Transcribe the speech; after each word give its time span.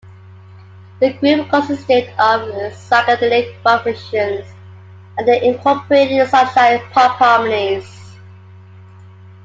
The 0.99 1.13
group 1.13 1.47
consisted 1.49 2.09
of 2.17 2.49
psychedelic 2.73 3.53
rock 3.63 3.85
musicians, 3.85 4.47
and 5.19 5.27
they 5.27 5.43
incorporated 5.43 6.27
sunshine 6.27 6.79
pop 6.89 7.17
harmonies. 7.19 8.15